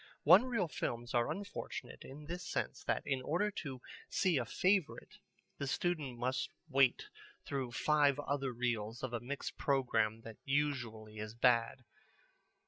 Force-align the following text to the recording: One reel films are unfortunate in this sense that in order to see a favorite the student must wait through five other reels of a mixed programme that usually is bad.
One 0.23 0.45
reel 0.45 0.67
films 0.67 1.13
are 1.13 1.29
unfortunate 1.29 1.99
in 2.03 2.25
this 2.25 2.43
sense 2.43 2.83
that 2.85 3.03
in 3.05 3.21
order 3.21 3.51
to 3.51 3.81
see 4.09 4.39
a 4.39 4.45
favorite 4.45 5.19
the 5.59 5.67
student 5.67 6.17
must 6.17 6.49
wait 6.67 7.03
through 7.45 7.73
five 7.73 8.19
other 8.19 8.51
reels 8.51 9.03
of 9.03 9.13
a 9.13 9.19
mixed 9.19 9.57
programme 9.59 10.21
that 10.21 10.37
usually 10.43 11.19
is 11.19 11.35
bad. 11.35 11.83